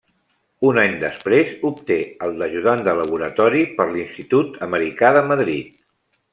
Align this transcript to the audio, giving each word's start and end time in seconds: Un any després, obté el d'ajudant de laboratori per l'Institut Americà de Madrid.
Un 0.69 0.77
any 0.83 0.95
després, 1.03 1.51
obté 1.69 1.97
el 2.29 2.33
d'ajudant 2.41 2.83
de 2.89 2.97
laboratori 3.01 3.63
per 3.77 3.89
l'Institut 3.93 4.61
Americà 4.71 5.15
de 5.19 5.25
Madrid. 5.33 5.81